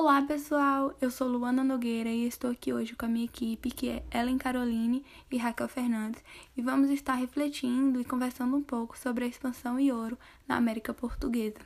Olá 0.00 0.22
pessoal, 0.22 0.96
eu 1.00 1.10
sou 1.10 1.26
Luana 1.26 1.64
Nogueira 1.64 2.08
e 2.08 2.24
estou 2.24 2.52
aqui 2.52 2.72
hoje 2.72 2.94
com 2.94 3.04
a 3.04 3.08
minha 3.08 3.24
equipe, 3.24 3.68
que 3.68 3.88
é 3.88 4.04
Ellen 4.14 4.38
Caroline 4.38 5.04
e 5.28 5.36
Raquel 5.36 5.66
Fernandes, 5.66 6.22
e 6.56 6.62
vamos 6.62 6.88
estar 6.88 7.14
refletindo 7.14 8.00
e 8.00 8.04
conversando 8.04 8.56
um 8.56 8.62
pouco 8.62 8.96
sobre 8.96 9.24
a 9.24 9.26
expansão 9.26 9.78
e 9.80 9.90
ouro 9.90 10.16
na 10.46 10.54
América 10.54 10.94
Portuguesa. 10.94 11.58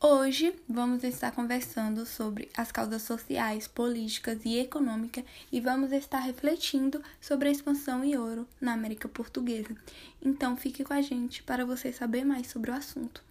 Hoje 0.00 0.54
vamos 0.66 1.04
estar 1.04 1.32
conversando 1.32 2.06
sobre 2.06 2.48
as 2.56 2.72
causas 2.72 3.02
sociais, 3.02 3.68
políticas 3.68 4.46
e 4.46 4.56
econômicas 4.58 5.24
e 5.52 5.60
vamos 5.60 5.92
estar 5.92 6.20
refletindo 6.20 7.02
sobre 7.20 7.48
a 7.48 7.52
expansão 7.52 8.02
e 8.02 8.16
ouro 8.16 8.48
na 8.58 8.72
América 8.72 9.08
Portuguesa. 9.08 9.76
Então 10.22 10.56
fique 10.56 10.82
com 10.84 10.94
a 10.94 11.02
gente 11.02 11.42
para 11.42 11.66
você 11.66 11.92
saber 11.92 12.24
mais 12.24 12.46
sobre 12.46 12.70
o 12.70 12.74
assunto. 12.74 13.25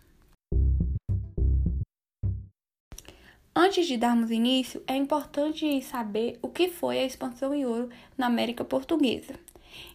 Antes 3.57 3.87
de 3.87 3.95
darmos 3.95 4.31
início, 4.31 4.83
é 4.85 4.97
importante 4.97 5.81
saber 5.81 6.37
o 6.41 6.49
que 6.49 6.67
foi 6.67 6.99
a 6.99 7.05
expansão 7.05 7.53
em 7.53 7.65
ouro 7.65 7.89
na 8.17 8.25
América 8.25 8.65
Portuguesa. 8.65 9.33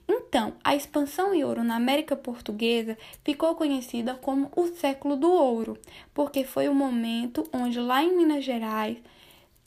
Então, 0.08 0.54
a 0.64 0.74
expansão 0.74 1.34
em 1.34 1.44
ouro 1.44 1.62
na 1.62 1.76
América 1.76 2.16
Portuguesa 2.16 2.96
ficou 3.22 3.54
conhecida 3.54 4.14
como 4.14 4.50
o 4.56 4.68
século 4.68 5.14
do 5.14 5.30
ouro, 5.30 5.76
porque 6.14 6.42
foi 6.42 6.70
o 6.70 6.74
momento 6.74 7.46
onde 7.52 7.78
lá 7.78 8.02
em 8.02 8.16
Minas 8.16 8.44
Gerais 8.44 8.96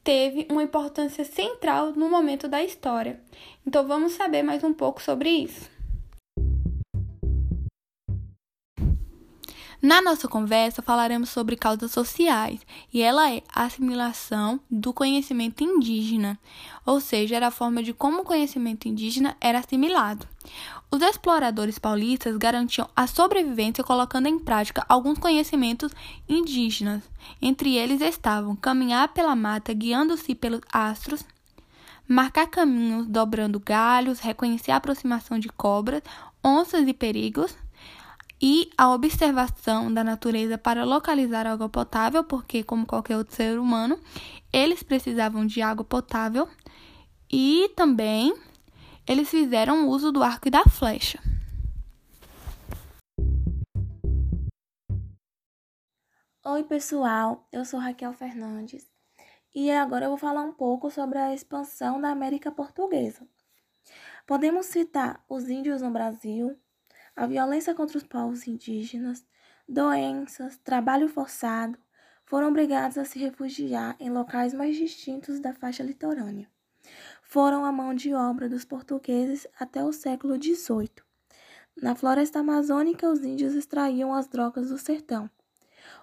teve 0.04 0.48
uma 0.50 0.64
importância 0.64 1.24
central 1.24 1.92
no 1.92 2.10
momento 2.10 2.48
da 2.48 2.64
história. 2.64 3.22
Então, 3.66 3.88
vamos 3.88 4.14
saber 4.14 4.42
mais 4.42 4.64
um 4.64 4.74
pouco 4.74 5.04
sobre 5.04 5.30
isso. 5.30 5.73
Na 9.84 10.02
nossa 10.02 10.30
conversa 10.30 10.82
falaremos 10.82 11.28
sobre 11.28 11.58
causas 11.58 11.92
sociais, 11.92 12.66
e 12.94 13.02
ela 13.02 13.30
é 13.30 13.44
a 13.54 13.66
assimilação 13.66 14.58
do 14.72 14.94
conhecimento 14.94 15.62
indígena, 15.62 16.40
ou 16.86 17.02
seja, 17.02 17.36
era 17.36 17.48
a 17.48 17.52
forma 17.52 17.84
de 17.84 17.92
como 17.92 18.22
o 18.22 18.24
conhecimento 18.24 18.88
indígena 18.88 19.36
era 19.42 19.60
assimilado. 19.60 20.26
Os 20.90 21.02
exploradores 21.02 21.78
paulistas 21.78 22.38
garantiam 22.38 22.90
a 22.96 23.08
sobrevivência 23.08 23.84
colocando 23.84 24.28
em 24.28 24.40
prática 24.40 24.86
alguns 24.88 25.20
conhecimentos 25.20 25.92
indígenas. 26.30 27.04
Entre 27.42 27.76
eles 27.76 28.00
estavam 28.00 28.56
caminhar 28.56 29.10
pela 29.10 29.36
mata 29.36 29.74
guiando-se 29.74 30.34
pelos 30.34 30.62
astros, 30.72 31.26
marcar 32.08 32.48
caminhos 32.48 33.06
dobrando 33.06 33.60
galhos, 33.60 34.22
reconhecer 34.22 34.72
a 34.72 34.78
aproximação 34.78 35.38
de 35.38 35.50
cobras, 35.50 36.02
onças 36.42 36.88
e 36.88 36.94
perigos, 36.94 37.54
e 38.46 38.70
a 38.78 38.94
observação 38.94 39.94
da 39.94 40.04
natureza 40.04 40.58
para 40.58 40.84
localizar 40.84 41.48
água 41.48 41.70
potável, 41.70 42.26
porque, 42.26 42.62
como 42.62 42.86
qualquer 42.86 43.16
outro 43.16 43.34
ser 43.34 43.58
humano, 43.58 43.98
eles 44.52 44.84
precisavam 44.84 45.46
de 45.46 45.62
água 45.62 45.86
potável 45.86 46.50
e 47.32 47.72
também 47.74 48.36
eles 49.08 49.30
fizeram 49.30 49.88
uso 49.88 50.12
do 50.12 50.22
arco 50.22 50.50
e 50.50 50.52
da 50.52 50.66
flecha. 50.66 51.22
Oi, 56.46 56.64
pessoal, 56.66 57.48
eu 57.50 57.64
sou 57.64 57.80
Raquel 57.80 58.12
Fernandes 58.12 58.86
e 59.56 59.72
agora 59.72 60.04
eu 60.04 60.10
vou 60.10 60.18
falar 60.18 60.42
um 60.42 60.52
pouco 60.52 60.92
sobre 60.92 61.18
a 61.18 61.34
expansão 61.34 62.02
da 62.02 62.10
América 62.10 62.52
Portuguesa. 62.52 63.26
Podemos 64.28 64.66
citar 64.66 65.24
os 65.30 65.48
índios 65.48 65.82
no 65.82 65.92
Brasil, 65.92 66.58
a 67.16 67.28
violência 67.28 67.76
contra 67.76 67.98
os 67.98 68.04
povos 68.04 68.48
indígenas, 68.48 69.24
doenças, 69.70 70.58
trabalho 70.64 71.08
forçado, 71.08 71.78
foram 72.26 72.50
obrigados 72.50 72.98
a 72.98 73.06
se 73.06 73.20
refugiar 73.20 73.96
em 74.00 74.10
locais 74.10 74.54
mais 74.54 74.76
distintos 74.76 75.40
da 75.40 75.54
faixa 75.54 75.84
litorânea. 75.84 76.50
Foram 77.22 77.66
a 77.66 77.72
mão 77.72 77.94
de 77.94 78.14
obra 78.14 78.50
dos 78.50 78.66
portugueses 78.66 79.46
até 79.60 79.84
o 79.84 79.94
século 79.94 80.42
XVIII. 80.42 80.90
Na 81.82 81.96
floresta 81.96 82.40
amazônica, 82.40 83.08
os 83.08 83.24
índios 83.24 83.54
extraíam 83.54 84.14
as 84.14 84.28
drogas 84.28 84.70
do 84.70 84.78
sertão. 84.78 85.30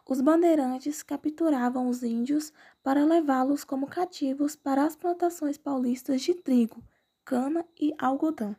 Os 0.08 0.20
bandeirantes 0.20 1.02
capturavam 1.02 1.88
os 1.88 2.02
índios 2.02 2.52
para 2.82 3.04
levá-los 3.04 3.64
como 3.64 3.86
cativos 3.86 4.54
para 4.54 4.84
as 4.84 4.94
plantações 4.94 5.58
paulistas 5.58 6.22
de 6.22 6.34
trigo, 6.34 6.82
cana 7.24 7.64
e 7.80 7.94
algodão 7.98 8.54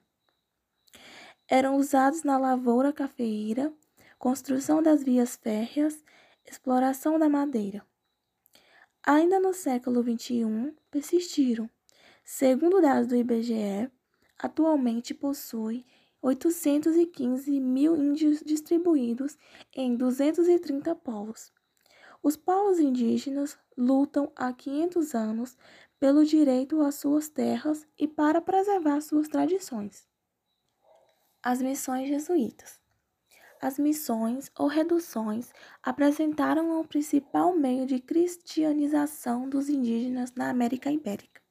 eram 1.51 1.75
usados 1.75 2.23
na 2.23 2.37
lavoura 2.37 2.93
cafeeira, 2.93 3.73
construção 4.17 4.81
das 4.81 5.03
vias 5.03 5.35
férreas, 5.35 6.01
exploração 6.45 7.19
da 7.19 7.27
madeira. 7.27 7.85
Ainda 9.03 9.37
no 9.37 9.53
século 9.53 10.01
XXI, 10.01 10.73
persistiram. 10.89 11.69
Segundo 12.23 12.79
dados 12.79 13.07
do 13.07 13.17
IBGE, 13.17 13.91
atualmente 14.39 15.13
possui 15.13 15.85
815 16.21 17.59
mil 17.59 17.97
índios 17.97 18.41
distribuídos 18.45 19.37
em 19.75 19.97
230 19.97 20.95
povos. 20.95 21.51
Os 22.23 22.37
povos 22.37 22.79
indígenas 22.79 23.57
lutam 23.77 24.31
há 24.37 24.53
500 24.53 25.13
anos 25.13 25.57
pelo 25.99 26.23
direito 26.23 26.79
às 26.81 26.95
suas 26.95 27.27
terras 27.27 27.85
e 27.99 28.07
para 28.07 28.39
preservar 28.39 29.01
suas 29.01 29.27
tradições. 29.27 30.09
As 31.43 31.59
missões 31.59 32.07
jesuítas. 32.07 32.79
As 33.59 33.79
missões 33.79 34.51
ou 34.55 34.67
reduções 34.67 35.51
apresentaram 35.81 36.79
o 36.79 36.87
principal 36.87 37.55
meio 37.55 37.87
de 37.87 37.99
cristianização 37.99 39.49
dos 39.49 39.67
indígenas 39.67 40.31
na 40.35 40.51
América 40.51 40.91
Ibérica. 40.91 41.41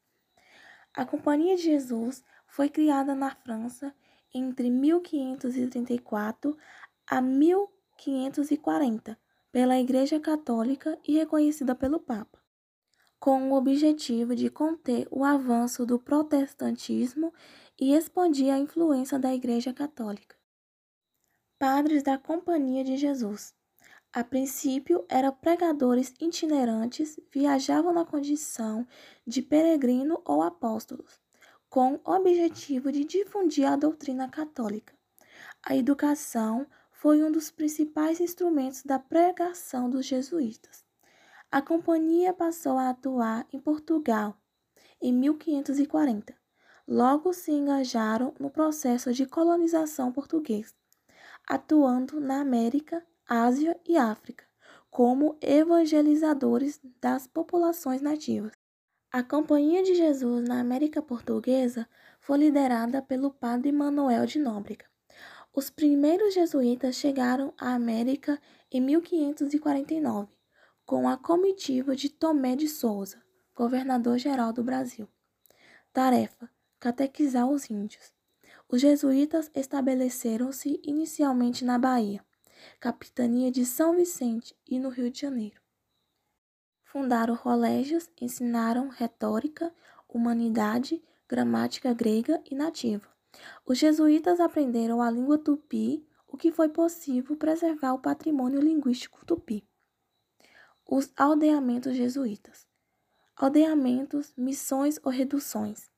A 0.95 1.05
Companhia 1.05 1.57
de 1.57 1.65
Jesus 1.65 2.23
foi 2.47 2.69
criada 2.69 3.17
na 3.17 3.35
França 3.35 3.93
entre 4.33 4.71
1534 4.71 6.57
a 7.05 7.21
1540 7.21 9.19
pela 9.51 9.81
Igreja 9.81 10.21
Católica 10.21 10.97
e 11.05 11.15
reconhecida 11.15 11.75
pelo 11.75 11.99
Papa 11.99 12.41
com 13.21 13.51
o 13.51 13.55
objetivo 13.55 14.35
de 14.35 14.49
conter 14.49 15.07
o 15.11 15.23
avanço 15.23 15.85
do 15.85 15.99
protestantismo 15.99 17.35
e 17.81 17.95
expandir 17.95 18.53
a 18.53 18.59
influência 18.59 19.19
da 19.19 19.35
Igreja 19.35 19.73
Católica. 19.73 20.37
Padres 21.59 22.03
da 22.03 22.19
Companhia 22.19 22.85
de 22.85 22.97
Jesus. 22.97 23.55
A 24.13 24.23
princípio, 24.23 25.07
eram 25.09 25.33
pregadores 25.33 26.13
itinerantes, 26.21 27.19
viajavam 27.33 27.93
na 27.93 28.05
condição 28.05 28.87
de 29.27 29.41
peregrino 29.41 30.21
ou 30.25 30.43
apóstolos, 30.43 31.21
com 31.69 31.95
o 32.05 32.11
objetivo 32.11 32.91
de 32.91 33.05
difundir 33.05 33.67
a 33.67 33.77
doutrina 33.77 34.29
católica. 34.29 34.93
A 35.63 35.77
educação 35.77 36.67
foi 36.91 37.23
um 37.23 37.31
dos 37.31 37.51
principais 37.51 38.21
instrumentos 38.21 38.83
da 38.83 38.99
pregação 38.99 39.89
dos 39.89 40.05
jesuítas. 40.05 40.85
A 41.51 41.63
companhia 41.63 42.35
passou 42.35 42.77
a 42.77 42.91
atuar 42.91 43.47
em 43.53 43.61
Portugal 43.61 44.37
em 45.01 45.13
1540. 45.13 46.40
Logo 46.93 47.33
se 47.33 47.53
engajaram 47.53 48.35
no 48.41 48.51
processo 48.51 49.13
de 49.13 49.25
colonização 49.25 50.11
português, 50.11 50.75
atuando 51.49 52.19
na 52.19 52.41
América, 52.41 53.07
Ásia 53.29 53.79
e 53.87 53.97
África 53.97 54.45
como 54.91 55.39
evangelizadores 55.41 56.81
das 57.01 57.29
populações 57.29 58.03
nativas. 58.03 58.51
A 59.13 59.23
Companhia 59.23 59.85
de 59.85 59.95
Jesus 59.95 60.49
na 60.49 60.59
América 60.59 61.01
Portuguesa 61.01 61.89
foi 62.19 62.39
liderada 62.39 63.01
pelo 63.01 63.31
padre 63.31 63.71
Manuel 63.71 64.27
de 64.27 64.41
Nóbrega. 64.41 64.87
Os 65.55 65.71
primeiros 65.71 66.35
jesuítas 66.35 66.97
chegaram 66.97 67.55
à 67.57 67.73
América 67.73 68.37
em 68.69 68.81
1549 68.81 70.29
com 70.85 71.09
a 71.09 71.17
comitiva 71.17 71.95
de 71.95 72.09
Tomé 72.09 72.57
de 72.57 72.67
Souza, 72.67 73.23
governador-geral 73.55 74.53
do 74.53 74.65
Brasil. 74.65 75.09
Tarefa: 75.93 76.51
catequizar 76.81 77.49
os 77.49 77.71
índios. 77.71 78.13
Os 78.69 78.81
jesuítas 78.81 79.51
estabeleceram-se 79.55 80.81
inicialmente 80.83 81.65
na 81.65 81.79
Bahia, 81.79 82.25
capitania 82.81 83.53
de 83.53 83.65
São 83.65 83.95
Vicente 83.95 84.57
e 84.67 84.79
no 84.79 84.89
Rio 84.89 85.11
de 85.11 85.21
Janeiro. 85.21 85.61
Fundaram 86.83 87.37
colégios, 87.37 88.11
ensinaram 88.21 88.89
retórica, 88.89 89.73
humanidade, 90.09 91.01
gramática 91.29 91.93
grega 91.93 92.43
e 92.51 92.55
nativa. 92.55 93.07
Os 93.65 93.79
jesuítas 93.79 94.41
aprenderam 94.41 95.01
a 95.01 95.11
língua 95.11 95.39
tupi, 95.39 96.05
o 96.27 96.37
que 96.37 96.51
foi 96.51 96.69
possível 96.69 97.37
preservar 97.37 97.93
o 97.93 98.01
patrimônio 98.01 98.61
linguístico 98.61 99.25
tupi 99.25 99.65
os 100.91 101.13
aldeamentos 101.17 101.97
jesuítas. 101.97 102.67
Aldeamentos, 103.37 104.35
missões 104.37 104.99
ou 105.05 105.13
reduções. 105.13 105.89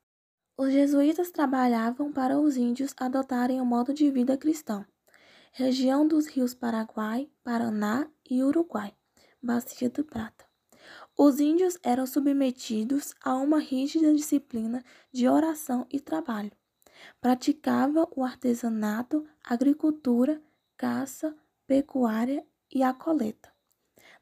Os 0.55 0.71
jesuítas 0.71 1.31
trabalhavam 1.31 2.11
para 2.11 2.39
os 2.39 2.57
índios 2.57 2.93
adotarem 2.97 3.59
o 3.59 3.65
modo 3.65 3.91
de 3.91 4.11
vida 4.11 4.37
cristão. 4.37 4.85
Região 5.51 6.07
dos 6.07 6.27
rios 6.27 6.53
Paraguai, 6.53 7.27
Paraná 7.43 8.07
e 8.29 8.43
Uruguai. 8.43 8.93
Bacia 9.41 9.89
do 9.89 10.03
Prata. 10.03 10.45
Os 11.17 11.39
índios 11.39 11.79
eram 11.81 12.05
submetidos 12.05 13.15
a 13.23 13.35
uma 13.35 13.59
rígida 13.59 14.13
disciplina 14.13 14.83
de 15.11 15.27
oração 15.27 15.87
e 15.91 15.99
trabalho. 15.99 16.51
Praticavam 17.19 18.07
o 18.15 18.23
artesanato, 18.23 19.27
agricultura, 19.43 20.39
caça, 20.77 21.35
pecuária 21.65 22.45
e 22.71 22.83
a 22.83 22.93
coleta. 22.93 23.51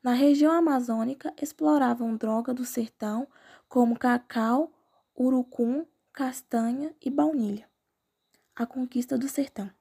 Na 0.01 0.13
região 0.13 0.53
amazônica, 0.53 1.33
exploravam 1.41 2.15
droga 2.15 2.53
do 2.53 2.63
sertão, 2.63 3.27
como 3.67 3.99
cacau, 3.99 4.71
urucum, 5.13 5.85
castanha 6.13 6.93
e 7.01 7.09
baunilha. 7.09 7.67
A 8.55 8.65
conquista 8.65 9.17
do 9.17 9.29
sertão. 9.29 9.71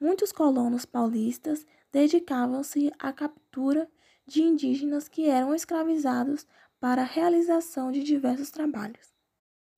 Muitos 0.00 0.32
colonos 0.32 0.84
paulistas 0.84 1.64
dedicavam-se 1.92 2.92
à 2.98 3.12
captura 3.12 3.88
de 4.26 4.42
indígenas 4.42 5.08
que 5.08 5.28
eram 5.28 5.54
escravizados 5.54 6.46
para 6.80 7.02
a 7.02 7.06
realização 7.06 7.92
de 7.92 8.02
diversos 8.02 8.50
trabalhos. 8.50 9.14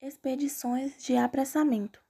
Expedições 0.01 1.03
de 1.05 1.17
apressamento. 1.17 2.03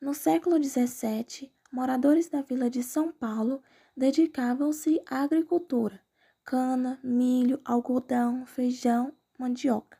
No 0.00 0.14
século 0.14 0.56
XVII, 0.62 1.52
moradores 1.70 2.30
da 2.30 2.40
vila 2.40 2.70
de 2.70 2.82
São 2.82 3.12
Paulo 3.12 3.62
dedicavam-se 3.94 4.98
à 5.06 5.22
agricultura, 5.22 6.00
cana, 6.42 6.98
milho, 7.02 7.60
algodão, 7.66 8.46
feijão, 8.46 9.12
mandioca. 9.38 9.99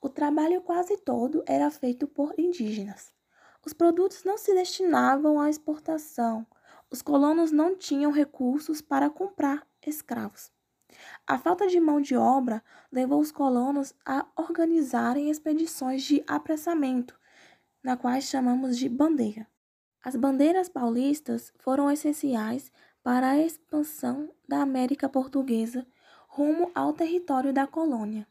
O 0.00 0.08
trabalho 0.08 0.60
quase 0.60 0.96
todo 0.98 1.42
era 1.46 1.70
feito 1.70 2.06
por 2.06 2.34
indígenas. 2.38 3.12
Os 3.64 3.72
produtos 3.72 4.22
não 4.24 4.38
se 4.38 4.54
destinavam 4.54 5.40
à 5.40 5.50
exportação. 5.50 6.46
Os 6.90 7.02
colonos 7.02 7.50
não 7.50 7.76
tinham 7.76 8.12
recursos 8.12 8.80
para 8.80 9.10
comprar 9.10 9.66
escravos. 9.84 10.52
A 11.26 11.38
falta 11.38 11.66
de 11.66 11.80
mão 11.80 12.00
de 12.00 12.16
obra 12.16 12.62
levou 12.92 13.20
os 13.20 13.32
colonos 13.32 13.92
a 14.04 14.26
organizarem 14.36 15.30
expedições 15.30 16.02
de 16.04 16.22
apressamento, 16.26 17.18
na 17.82 17.96
quais 17.96 18.24
chamamos 18.24 18.78
de 18.78 18.88
bandeira. 18.88 19.46
As 20.02 20.14
bandeiras 20.14 20.68
paulistas 20.68 21.52
foram 21.58 21.90
essenciais 21.90 22.70
para 23.02 23.30
a 23.30 23.38
expansão 23.38 24.32
da 24.48 24.62
América 24.62 25.08
Portuguesa 25.08 25.86
rumo 26.28 26.70
ao 26.74 26.92
território 26.92 27.52
da 27.52 27.66
colônia. 27.66 28.26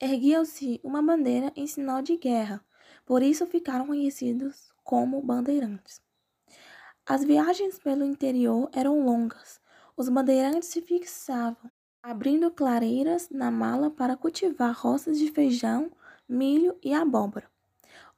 Erguia-se 0.00 0.80
uma 0.82 1.00
bandeira 1.00 1.52
em 1.54 1.66
sinal 1.66 2.02
de 2.02 2.16
guerra, 2.16 2.64
por 3.06 3.22
isso 3.22 3.46
ficaram 3.46 3.86
conhecidos 3.86 4.72
como 4.82 5.22
bandeirantes. 5.22 6.02
As 7.06 7.22
viagens 7.22 7.78
pelo 7.78 8.04
interior 8.04 8.68
eram 8.72 9.04
longas. 9.04 9.60
Os 9.96 10.08
bandeirantes 10.08 10.68
se 10.68 10.82
fixavam, 10.82 11.70
abrindo 12.02 12.50
clareiras 12.50 13.28
na 13.30 13.50
mala 13.50 13.90
para 13.90 14.16
cultivar 14.16 14.74
roças 14.74 15.18
de 15.18 15.30
feijão, 15.30 15.92
milho 16.28 16.76
e 16.82 16.92
abóbora. 16.92 17.48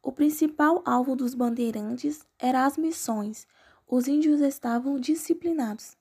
O 0.02 0.12
principal 0.12 0.82
alvo 0.86 1.14
dos 1.14 1.34
bandeirantes 1.34 2.24
era 2.38 2.64
as 2.64 2.78
missões, 2.78 3.46
os 3.86 4.08
índios 4.08 4.40
estavam 4.40 4.98
disciplinados. 4.98 5.96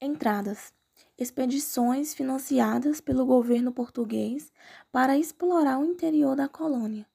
Entradas: 0.00 0.72
expedições 1.18 2.14
financiadas 2.14 3.00
pelo 3.00 3.24
governo 3.24 3.72
português 3.72 4.52
para 4.92 5.16
explorar 5.16 5.78
o 5.78 5.84
interior 5.84 6.36
da 6.36 6.48
colônia. 6.48 7.06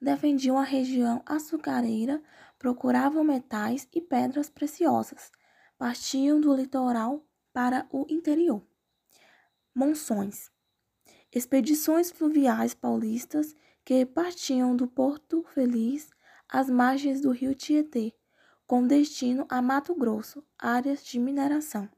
Defendiam 0.00 0.58
a 0.58 0.62
região 0.62 1.22
açucareira, 1.26 2.22
procuravam 2.58 3.22
metais 3.22 3.86
e 3.94 4.00
pedras 4.00 4.48
preciosas. 4.48 5.30
Partiam 5.76 6.40
do 6.40 6.54
litoral 6.54 7.24
para 7.52 7.86
o 7.90 8.06
interior. 8.08 8.62
Monções: 9.74 10.50
expedições 11.32 12.10
fluviais 12.10 12.74
paulistas 12.74 13.54
que 13.84 14.06
partiam 14.06 14.74
do 14.74 14.86
Porto 14.86 15.44
Feliz 15.54 16.10
às 16.48 16.70
margens 16.70 17.20
do 17.20 17.30
rio 17.30 17.54
Tietê 17.54 18.14
com 18.70 18.86
destino 18.86 19.46
a 19.48 19.60
Mato 19.60 19.96
Grosso, 19.96 20.44
áreas 20.56 21.04
de 21.04 21.18
mineração. 21.18 21.90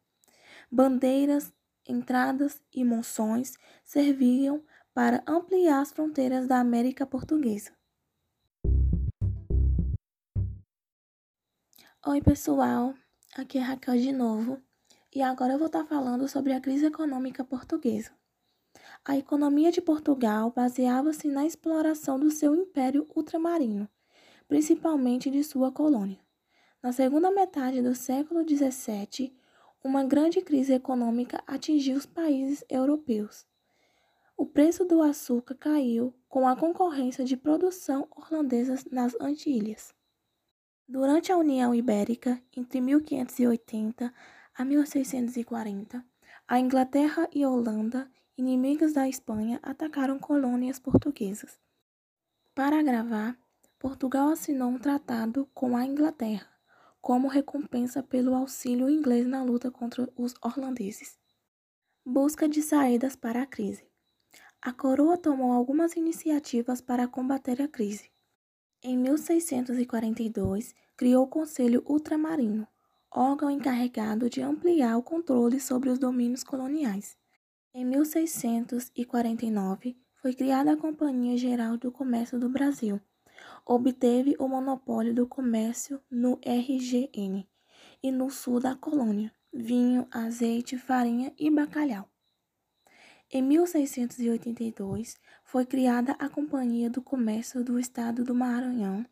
Bandeiras, 0.75 1.53
entradas 1.87 2.63
e 2.73 2.83
monções 2.83 3.53
serviam 3.85 4.65
para 4.95 5.23
ampliar 5.27 5.83
as 5.83 5.93
fronteiras 5.93 6.47
da 6.47 6.61
América 6.61 7.05
Portuguesa. 7.05 7.73
Oi, 12.07 12.23
pessoal, 12.23 12.95
aqui 13.37 13.59
é 13.59 13.61
Raquel 13.61 13.99
de 13.99 14.13
novo 14.13 14.63
e 15.15 15.21
agora 15.21 15.53
eu 15.53 15.59
vou 15.59 15.67
estar 15.67 15.85
falando 15.85 16.27
sobre 16.27 16.55
a 16.55 16.61
crise 16.61 16.87
econômica 16.87 17.45
portuguesa. 17.45 18.11
A 19.05 19.15
economia 19.15 19.71
de 19.71 19.83
Portugal 19.83 20.51
baseava-se 20.57 21.29
na 21.29 21.45
exploração 21.45 22.19
do 22.19 22.31
seu 22.31 22.55
império 22.57 23.07
ultramarino, 23.15 23.87
principalmente 24.49 25.31
de 25.31 25.45
sua 25.45 25.71
colônia. 25.71 26.19
Na 26.83 26.93
segunda 26.93 27.31
metade 27.31 27.83
do 27.83 27.95
século 27.95 28.43
XVII, 28.43 29.37
uma 29.85 30.05
grande 30.05 30.41
crise 30.41 30.73
econômica 30.73 31.43
atingiu 31.47 31.97
os 31.97 32.07
países 32.07 32.65
europeus. 32.69 33.47
O 34.37 34.47
preço 34.47 34.85
do 34.85 35.03
açúcar 35.03 35.55
caiu 35.55 36.15
com 36.29 36.47
a 36.47 36.57
concorrência 36.57 37.25
de 37.25 37.37
produção 37.37 38.09
holandesa 38.11 38.77
nas 38.91 39.15
Antilhas. 39.21 39.93
Durante 40.89 41.33
a 41.33 41.37
União 41.37 41.75
Ibérica, 41.75 42.41
entre 42.57 42.81
1580 42.81 44.13
a 44.55 44.65
1640, 44.65 46.05
a 46.47 46.59
Inglaterra 46.59 47.29
e 47.33 47.43
a 47.43 47.49
Holanda, 47.49 48.11
inimigas 48.37 48.93
da 48.93 49.09
Espanha, 49.09 49.59
atacaram 49.63 50.19
colônias 50.19 50.79
portuguesas. 50.79 51.59
Para 52.55 52.79
agravar, 52.79 53.39
Portugal 53.79 54.29
assinou 54.29 54.69
um 54.69 54.79
tratado 54.79 55.49
com 55.55 55.77
a 55.77 55.85
Inglaterra, 55.85 56.52
como 57.03 57.27
recompensa 57.27 58.03
pelo 58.03 58.33
auxílio 58.33 58.89
inglês 58.89 59.27
na 59.27 59.43
luta 59.43 59.71
contra 59.73 60.09
os 60.17 60.35
holandeses. 60.41 61.19
Busca 62.07 62.49
de 62.49 62.63
saídas 62.63 63.17
para 63.17 63.43
a 63.43 63.47
crise. 63.47 63.85
A 64.61 64.73
coroa 64.73 65.19
tomou 65.19 65.51
algumas 65.51 65.97
iniciativas 65.97 66.81
para 66.81 67.09
combater 67.09 67.61
a 67.61 67.67
crise. 67.67 68.09
Em 68.81 68.97
1642, 68.97 70.73
criou 70.97 71.25
o 71.25 71.29
Conselho 71.29 71.83
Ultramarino, 71.85 72.69
órgão 73.11 73.51
encarregado 73.51 74.31
de 74.31 74.41
ampliar 74.41 74.97
o 74.97 75.03
controle 75.03 75.59
sobre 75.59 75.91
os 75.91 75.99
domínios 75.99 76.45
coloniais. 76.45 77.19
Em 77.75 77.85
1649, 77.85 79.97
foi 80.15 80.35
criada 80.35 80.73
a 80.73 80.77
Companhia 80.77 81.37
Geral 81.37 81.77
do 81.77 81.91
Comércio 81.91 82.39
do 82.39 82.49
Brasil, 82.49 83.01
obteve 83.67 84.35
o 84.39 84.49
monopólio 84.49 85.15
do 85.15 85.27
comércio 85.27 86.01
no 86.11 86.39
RGN 86.45 87.49
e 88.03 88.11
no 88.11 88.31
sul 88.31 88.61
da 88.61 88.75
colônia, 88.75 89.33
vinho, 89.53 90.07
azeite, 90.11 90.77
farinha 90.77 91.33
e 91.39 91.51
bacalhau. 91.51 92.09
Em 93.31 93.41
1682, 93.43 95.17
foi 95.45 95.65
criada 95.65 96.13
a 96.19 96.29
Companhia 96.29 96.91
do 96.91 97.01
Comércio 97.01 97.65
do 97.65 97.79
Estado 97.79 98.25
do 98.25 98.35
Maranhão, 98.35 99.07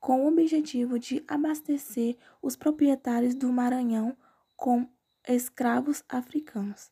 com 0.00 0.24
o 0.24 0.28
objetivo 0.28 0.98
de 0.98 1.22
abastecer 1.28 2.16
os 2.40 2.56
proprietários 2.56 3.34
do 3.34 3.52
Maranhão 3.52 4.16
com 4.56 4.88
escravos 5.28 6.02
africanos. 6.08 6.90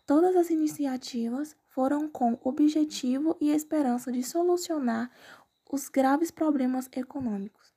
Todas 0.05 0.37
as 0.37 0.49
iniciativas 0.49 1.57
foram 1.71 2.07
com 2.07 2.37
objetivo 2.43 3.35
e 3.39 3.49
esperança 3.49 4.11
de 4.11 4.21
solucionar 4.23 5.09
os 5.71 5.87
graves 5.87 6.29
problemas 6.29 6.89
econômicos. 6.95 7.71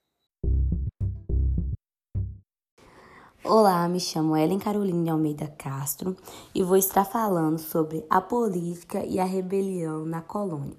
Olá, 3.44 3.86
me 3.88 4.00
chamo 4.00 4.36
Ellen 4.36 4.58
Caroline 4.58 5.10
Almeida 5.10 5.46
Castro 5.46 6.16
e 6.54 6.62
vou 6.62 6.76
estar 6.76 7.04
falando 7.04 7.58
sobre 7.58 8.04
a 8.10 8.20
política 8.20 9.04
e 9.04 9.20
a 9.20 9.24
rebelião 9.24 10.04
na 10.04 10.22
colônia. 10.22 10.76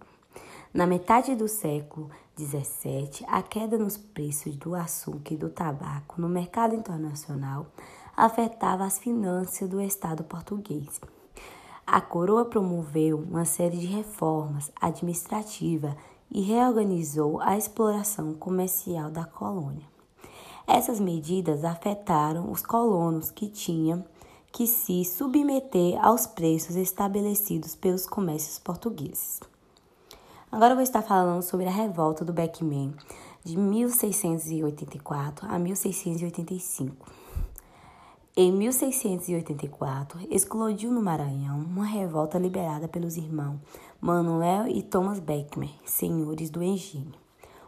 Na 0.74 0.86
metade 0.86 1.36
do 1.36 1.48
século 1.48 2.10
XVII, 2.38 3.26
a 3.28 3.42
queda 3.42 3.78
nos 3.78 3.96
preços 3.96 4.58
do 4.58 4.76
açúcar 4.76 5.36
e 5.36 5.38
do 5.38 5.50
tabaco 5.50 6.20
no 6.20 6.28
mercado 6.28 6.76
internacional 6.76 7.68
afetava 8.18 8.84
as 8.84 9.00
finanças 9.00 9.70
do 9.70 9.80
Estado 9.80 10.24
português. 10.24 11.00
A 11.88 12.02
coroa 12.02 12.46
promoveu 12.46 13.20
uma 13.20 13.46
série 13.46 13.78
de 13.78 13.86
reformas 13.86 14.72
administrativas 14.82 15.94
e 16.32 16.42
reorganizou 16.42 17.40
a 17.40 17.56
exploração 17.56 18.34
comercial 18.34 19.12
da 19.12 19.24
colônia. 19.24 19.86
Essas 20.66 21.00
medidas 21.00 21.64
afetaram 21.64 22.52
os 22.52 22.64
colonos 22.64 23.30
que 23.30 23.48
tinham 23.48 24.04
que 24.52 24.66
se 24.66 25.06
submeter 25.06 26.04
aos 26.04 26.26
preços 26.26 26.76
estabelecidos 26.76 27.76
pelos 27.76 28.08
comércios 28.08 28.58
portugueses. 28.58 29.40
Agora 30.52 30.72
eu 30.72 30.76
vou 30.76 30.84
estar 30.84 31.04
falando 31.04 31.44
sobre 31.44 31.68
a 31.68 31.72
revolta 31.72 32.26
do 32.26 32.34
Beckman 32.34 32.96
de 33.44 33.58
1684 33.58 35.48
a 35.48 35.60
1685. 35.60 37.06
Em 38.38 38.52
1684, 38.52 40.28
explodiu 40.30 40.92
no 40.92 41.02
Maranhão 41.02 41.58
uma 41.58 41.86
revolta 41.86 42.38
liderada 42.38 42.86
pelos 42.86 43.16
irmãos 43.16 43.62
Manuel 44.02 44.68
e 44.68 44.84
Thomas 44.84 45.22
Beckman, 45.22 45.74
senhores 45.86 46.50
do 46.50 46.62
Engine. 46.62 47.16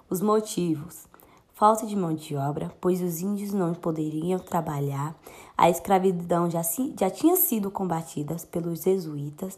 Os 0.09 0.19
motivos: 0.19 1.07
falta 1.53 1.85
de 1.85 1.95
mão 1.95 2.13
de 2.13 2.35
obra, 2.35 2.69
pois 2.81 3.01
os 3.01 3.21
índios 3.21 3.53
não 3.53 3.73
poderiam 3.73 4.39
trabalhar, 4.39 5.15
a 5.57 5.69
escravidão 5.69 6.49
já, 6.49 6.61
já 6.99 7.09
tinha 7.09 7.37
sido 7.37 7.71
combatida 7.71 8.35
pelos 8.51 8.83
jesuítas, 8.83 9.57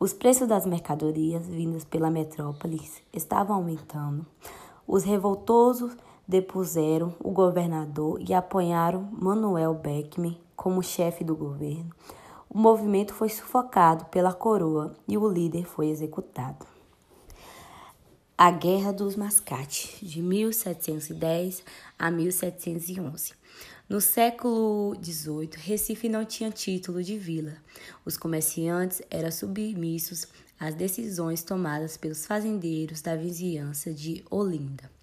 os 0.00 0.14
preços 0.14 0.48
das 0.48 0.64
mercadorias 0.64 1.46
vindas 1.46 1.84
pela 1.84 2.10
metrópole 2.10 2.80
estavam 3.12 3.56
aumentando, 3.56 4.24
os 4.88 5.04
revoltosos 5.04 5.94
depuseram 6.26 7.14
o 7.20 7.30
governador 7.30 8.20
e 8.20 8.32
apoiaram 8.32 9.08
Manuel 9.12 9.74
Beckman 9.74 10.40
como 10.56 10.82
chefe 10.82 11.22
do 11.22 11.36
governo. 11.36 11.90
O 12.48 12.58
movimento 12.58 13.12
foi 13.12 13.28
sufocado 13.28 14.04
pela 14.06 14.32
coroa 14.32 14.94
e 15.08 15.18
o 15.18 15.28
líder 15.28 15.64
foi 15.64 15.88
executado. 15.88 16.66
A 18.36 18.50
Guerra 18.50 18.92
dos 18.92 19.14
Mascates, 19.14 19.98
de 20.02 20.20
1710 20.20 21.62
a 21.98 22.10
1711. 22.10 23.32
No 23.88 24.00
século 24.00 24.96
XVIII, 25.02 25.50
Recife 25.56 26.08
não 26.08 26.24
tinha 26.24 26.50
título 26.50 27.02
de 27.02 27.18
vila. 27.18 27.54
Os 28.04 28.16
comerciantes 28.16 29.02
eram 29.10 29.30
submissos 29.30 30.26
às 30.58 30.74
decisões 30.74 31.42
tomadas 31.42 31.96
pelos 31.96 32.24
fazendeiros 32.24 33.02
da 33.02 33.14
vizinhança 33.14 33.92
de 33.92 34.24
Olinda. 34.30 34.93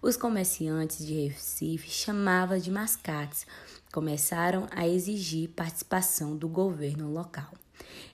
Os 0.00 0.16
comerciantes 0.16 1.06
de 1.06 1.28
Recife, 1.28 1.88
chamavam 1.88 2.58
de 2.58 2.70
mascates, 2.70 3.46
começaram 3.92 4.66
a 4.70 4.88
exigir 4.88 5.50
participação 5.50 6.36
do 6.36 6.48
governo 6.48 7.12
local. 7.12 7.52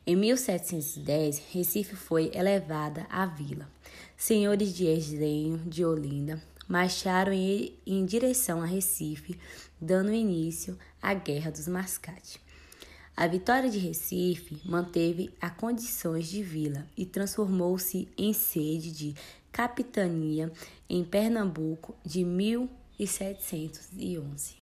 Em 0.06 0.16
1710, 0.16 1.42
Recife 1.50 1.94
foi 1.94 2.30
elevada 2.34 3.06
à 3.10 3.26
vila. 3.26 3.68
Senhores 4.16 4.74
de 4.74 4.86
Esdenho 4.86 5.58
de 5.58 5.84
Olinda 5.84 6.42
marcharam 6.68 7.32
em, 7.32 8.04
direção 8.04 8.60
a 8.60 8.66
Recife, 8.66 9.38
dando 9.80 10.12
início 10.12 10.78
à 11.00 11.14
Guerra 11.14 11.50
dos 11.50 11.66
Mascates. 11.66 12.38
A 13.16 13.26
vitória 13.26 13.68
de 13.68 13.78
Recife 13.78 14.60
manteve 14.64 15.32
a 15.40 15.50
condições 15.50 16.28
de 16.28 16.42
vila 16.42 16.86
e 16.96 17.04
transformou-se 17.04 18.08
em 18.16 18.32
sede 18.32 18.92
de 18.92 19.14
capitania 19.58 20.52
em 20.88 21.04
Pernambuco 21.04 21.96
de 22.04 22.24
1711. 22.24 24.58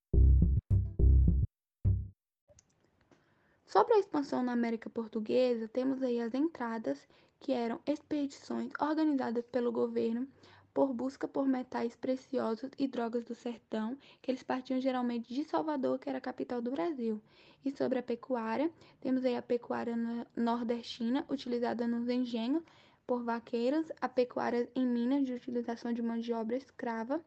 Sobre 3.67 3.95
a 3.95 3.99
expansão 3.99 4.45
na 4.45 4.53
América 4.53 4.89
Portuguesa, 4.89 5.67
temos 5.67 6.01
aí 6.01 6.21
as 6.21 6.33
entradas, 6.33 7.09
que 7.41 7.51
eram 7.51 7.81
expedições 7.85 8.71
organizadas 8.81 9.45
pelo 9.47 9.73
governo 9.73 10.29
por 10.73 10.93
busca 10.93 11.27
por 11.27 11.49
metais 11.49 11.97
preciosos 11.97 12.71
e 12.79 12.87
drogas 12.87 13.25
do 13.25 13.35
sertão, 13.35 13.99
que 14.23 14.31
eles 14.31 14.45
partiam 14.45 14.81
geralmente 14.81 15.35
de 15.35 15.43
Salvador, 15.43 15.99
que 15.99 16.09
era 16.09 16.19
a 16.19 16.21
capital 16.21 16.63
do 16.63 16.71
Brasil. 16.71 17.21
E 17.65 17.73
sobre 17.73 17.99
a 17.99 18.03
pecuária, 18.03 18.71
temos 19.01 19.25
aí 19.25 19.37
a 19.37 19.43
pecuária 19.43 19.97
nordestina, 20.37 21.27
utilizada 21.29 21.89
nos 21.89 22.09
engenhos 22.09 22.63
por 23.07 23.23
vaqueiros, 23.23 23.87
a 24.01 24.09
pecuária 24.09 24.69
em 24.75 24.87
Minas, 24.87 25.25
de 25.25 25.33
utilização 25.33 25.93
de 25.93 26.03
mão 26.03 26.19
de 26.19 26.33
obra 26.33 26.57
escrava, 26.57 27.21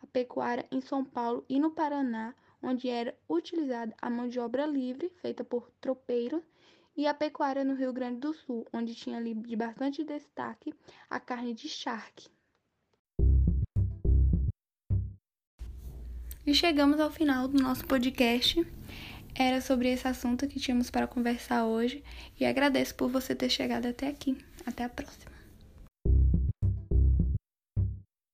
a 0.00 0.06
pecuária 0.06 0.66
em 0.70 0.80
São 0.80 1.04
Paulo 1.04 1.44
e 1.48 1.58
no 1.58 1.70
Paraná, 1.70 2.34
onde 2.62 2.88
era 2.88 3.16
utilizada 3.28 3.94
a 4.00 4.10
mão 4.10 4.28
de 4.28 4.38
obra 4.38 4.66
livre, 4.66 5.10
feita 5.20 5.42
por 5.42 5.70
tropeiros, 5.80 6.42
e 6.96 7.06
a 7.06 7.14
pecuária 7.14 7.64
no 7.64 7.74
Rio 7.74 7.92
Grande 7.92 8.20
do 8.20 8.34
Sul, 8.34 8.66
onde 8.72 8.94
tinha 8.94 9.16
ali 9.16 9.34
de 9.34 9.56
bastante 9.56 10.04
destaque 10.04 10.74
a 11.08 11.18
carne 11.18 11.54
de 11.54 11.68
charque. 11.68 12.28
E 16.44 16.52
chegamos 16.52 17.00
ao 17.00 17.10
final 17.10 17.48
do 17.48 17.62
nosso 17.62 17.86
podcast. 17.86 18.66
Era 19.34 19.60
sobre 19.62 19.90
esse 19.90 20.06
assunto 20.06 20.46
que 20.46 20.60
tínhamos 20.60 20.90
para 20.90 21.06
conversar 21.06 21.64
hoje 21.64 22.04
e 22.38 22.44
agradeço 22.44 22.94
por 22.94 23.08
você 23.08 23.34
ter 23.34 23.48
chegado 23.48 23.86
até 23.86 24.08
aqui. 24.08 24.36
Até 24.66 24.84
a 24.84 24.88
próxima. 24.88 25.31